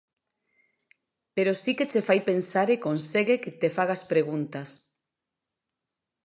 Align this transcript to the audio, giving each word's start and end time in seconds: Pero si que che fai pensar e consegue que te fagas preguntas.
Pero 1.35 1.51
si 1.61 1.71
que 1.77 1.89
che 1.91 2.01
fai 2.07 2.19
pensar 2.31 2.67
e 2.75 2.83
consegue 2.87 3.41
que 3.43 3.51
te 3.61 3.69
fagas 3.77 4.01
preguntas. 4.11 4.69